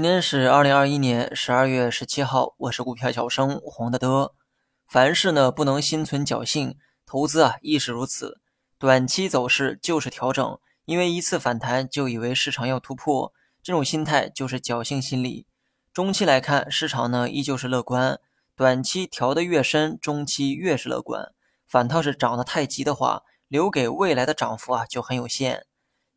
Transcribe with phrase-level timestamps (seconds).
[0.00, 4.32] 今天是二零二一年十二月十七号，我是股票小生黄德德。
[4.88, 8.40] 凡事呢不能心存侥幸，投资啊亦是如此。
[8.78, 13.30] 短期走势就是调整，因为一次反弹就以为市场要突破，
[13.62, 15.46] 这种心态就是侥幸心理。
[15.92, 18.18] 中期来看，市场呢依旧是乐观，
[18.56, 21.30] 短期调得越深，中期越是乐观。
[21.68, 25.66] 反倒是涨得太急的话，留给未来的涨幅啊就很有限。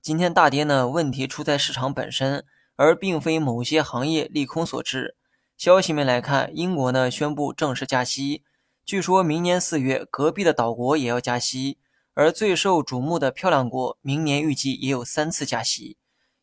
[0.02, 2.46] 今天大跌呢，问题出在市场本身。
[2.76, 5.16] 而并非某些行业利空所致。
[5.58, 8.44] 消息面来看，英国呢宣布正式加息，
[8.84, 11.78] 据说明年四月隔壁的岛国也要加息，
[12.14, 15.98] 而最受瞩目的漂亮国明年预计也有三次加息。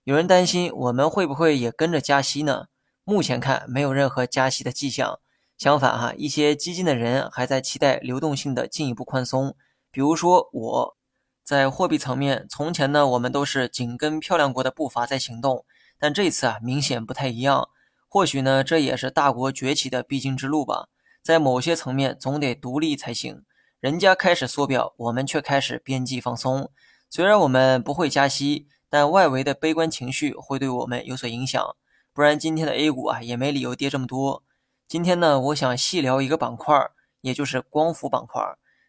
[0.05, 2.67] 有人担心我们会不会也跟着加息呢？
[3.05, 5.19] 目前看没有任何加息的迹象，
[5.59, 9.55] 相反哈，一些激进的人还在期待流动性的进一步宽松。
[9.91, 10.97] 比如说我，
[11.45, 15.65] 在货币层面，从前呢我们都是紧跟漂亮国的步伐在行动。
[16.01, 17.69] 但这次啊，明显不太一样。
[18.09, 20.89] 或许呢，这也是大国崛起的必经之路吧。
[21.23, 23.45] 在某些层面，总得独立才行。
[23.79, 26.71] 人家开始缩表，我们却开始边际放松。
[27.09, 31.77] 虽然我们不会加息，但外围的悲观情绪会对我们有所影响。
[32.13, 34.43] 不然今天的 A 股啊，也没理由跌这么多。
[34.89, 36.75] 今天呢，我想细聊一个板块，
[37.21, 38.43] 也就是光伏板块。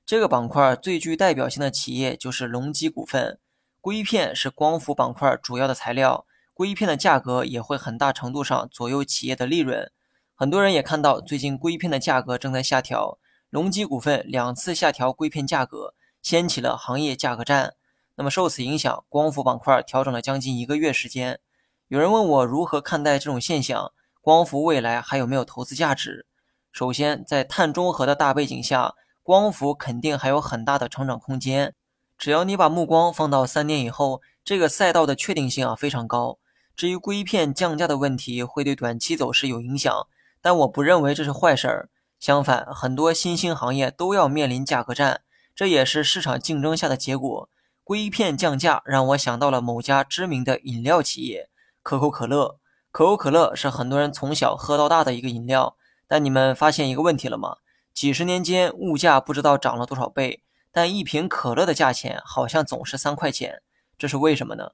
[0.06, 3.40] 这个板块最具代表性的企业就是隆基股份。
[3.80, 6.26] 硅片是光伏板块主要的材料。
[6.62, 9.92] 硅片的价格也会很大程度上左右企业的利润。
[10.36, 13.18] 很多人也看到，最近硅片的价格正在下调，
[13.50, 17.74] 隆基股份两次下调硅片价格，掀起了行业价格战。
[18.14, 21.40] 那么受此影响，光伏板块调整了将近一个月时间。
[21.88, 26.28] 有人问我如何看待这种现象，光伏未来还有没有投资价值？
[26.72, 31.74] 首先，在碳中和的大背景下，光伏肯定还有很大的成长空间。
[32.20, 36.38] 只要你把目光放到三年以后，这个赛道的确定性啊非常高。
[36.76, 40.08] 至于硅片降价的问题会对短期走势有影响，
[40.42, 41.90] 但我不认为这是坏事儿。
[42.20, 45.22] 相反，很多新兴行业都要面临价格战，
[45.56, 47.50] 这也是市场竞争下的结果。
[47.84, 51.50] 硅片降价让我想到了某家知名的饮料企业——
[51.84, 52.60] 可口可乐。
[52.92, 55.76] 可口可乐是很多人从小喝到大的一个饮料，
[56.08, 57.58] 但你们发现一个问题了吗？
[57.94, 63.62] 几十年间，物价不知道涨了多少倍，但一瓶可乐的价钱好像总是三块钱，
[63.98, 64.72] 这是为什么呢？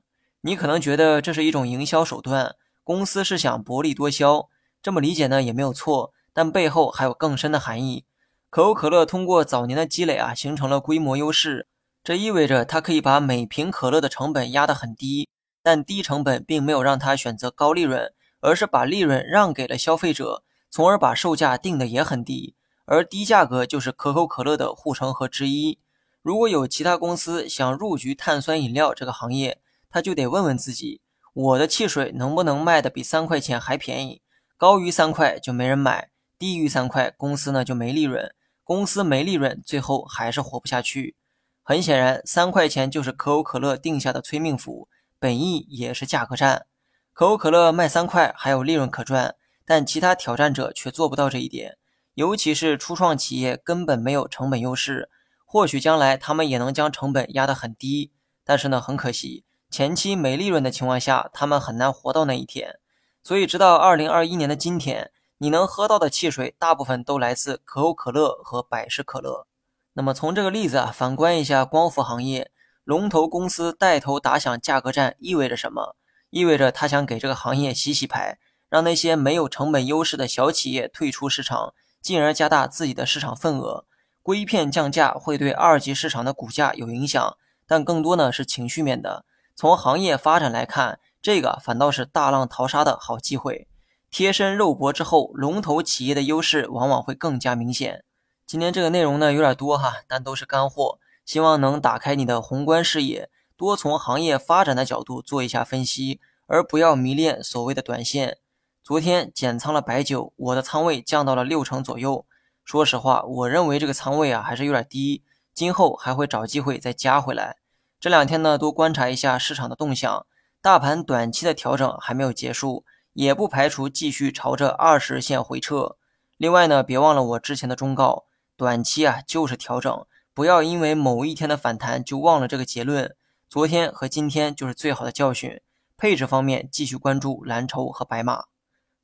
[0.48, 4.48] 你可能觉得这是一种营销手段，公司是想薄利多销，
[4.82, 8.06] 这么理解呢也没有错，但背后还有更深的含义。
[8.50, 11.68] 可口可乐通过早年的积累啊，形成了规模优势，
[12.02, 15.28] 这意味着它可以把每瓶可乐的成本压得很低，
[15.62, 22.56] 但低成本并没有让它选择高利润，而是把利润让给了消费者，从而把售价定的也很低，
[22.86, 25.78] 而低价格就是可口可乐的护城河之一。
[26.22, 29.60] 如果有其他公司想入局碳酸饮料这个行业，
[29.98, 31.02] 他就得问问自己，
[31.34, 34.22] 我的汽水能不能卖的比三块钱还便宜？
[34.56, 38.32] 高于三块就没人买，低于三块公司呢就没利润，
[38.64, 41.16] 公司没利润，最后还是活不下去。
[41.64, 44.88] 很显然，三块钱就是可口可乐定下的催命符，
[45.18, 46.68] 本意也是价格战。
[47.12, 49.34] 可口可乐卖三块还有利润可赚，
[49.66, 51.80] 但其他挑战者却做不到这一点，
[52.14, 55.10] 尤其是初创企业根本没有成本优势。
[55.44, 58.12] 或许将来他们也能将成本压得很低，
[58.46, 59.46] 但是呢，很可惜。
[59.70, 62.80] 前期没利润的情况下，他们很难活到那一天。
[63.22, 69.46] 所以，直到二零二一年的今天，你能喝到的汽水大部分都来自可口可乐和百事可乐。
[69.94, 72.52] 那么，从这个例子啊，反观一下光伏行业，
[72.86, 75.96] 龙头公司带头打响价格战，意味着什么？
[76.30, 78.38] 意味着他想给这个行业洗洗牌，
[78.70, 83.86] 让那些没有成本优势的小企业退出市场，进而加大自己的市场份额。
[84.24, 89.26] 硅片降价会对二级市场的股价有影响，但更多呢是情绪面的。
[89.58, 93.68] 从行业发展来看，这个反倒是大浪淘沙的好机会。
[94.12, 98.04] 贴身肉搏之后，龙头企业的优势往往会更加明显。
[98.46, 108.38] 今天这个内容呢有点多哈，但都是干货，希望能打开你的宏观视野，多从行业发展的角度做一下分析，而不要迷恋所谓的短线。
[108.84, 112.28] 昨天减仓了白酒，我的仓位降到了六成左右。
[112.64, 115.24] 说实话，我认为这个仓位啊还是有点低，
[115.56, 117.58] 今后还会找机会再加回来。
[118.00, 120.26] 这两天呢，多观察一下市场的动向，
[120.62, 125.98] 大盘短期的调整还没有结束，也不排除继续朝着二十日线回撤。
[126.38, 133.16] 另外呢，别忘了我之前的忠告，短期啊就是调整，不要因为某一天的反弹就忘了这个结论。
[133.50, 135.60] 昨天和今天就是最好的教训。
[135.98, 138.44] 配置方面，继续关注蓝筹和白马。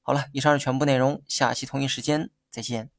[0.04, 2.92] 好了，以上是全部内容，下期同一时间再见。